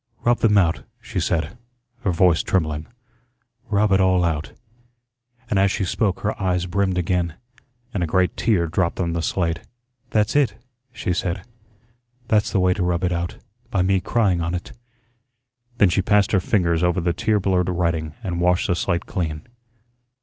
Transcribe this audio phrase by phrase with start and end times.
[0.23, 1.59] "Rub them out," she said,
[1.99, 2.87] her voice trembling;
[3.69, 4.51] "rub it all out;"
[5.47, 7.35] and as she spoke her eyes brimmed again,
[7.93, 9.59] and a great tear dropped on the slate.
[10.09, 10.55] "That's it,"
[10.91, 11.43] she said;
[12.29, 13.35] "that's the way to rub it out,
[13.69, 14.71] by me crying on it."
[15.77, 19.43] Then she passed her fingers over the tear blurred writing and washed the slate clean.